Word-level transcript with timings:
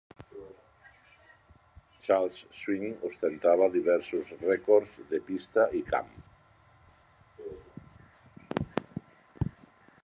Charles 2.05 2.39
Swink 2.59 3.05
ostentava 3.09 3.67
diversos 3.75 4.33
rècords 4.47 4.97
de 5.13 5.21
pista 5.29 5.67
i 5.83 5.83
camp. 5.91 6.11